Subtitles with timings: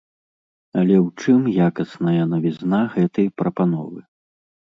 [0.79, 3.99] Але ў чым якасная навізна гэтай прапановы?